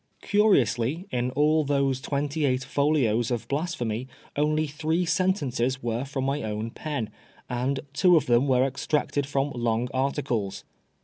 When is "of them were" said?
8.17-8.65